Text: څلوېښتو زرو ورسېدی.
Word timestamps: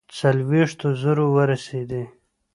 څلوېښتو 0.17 0.87
زرو 1.01 1.25
ورسېدی. 1.35 2.03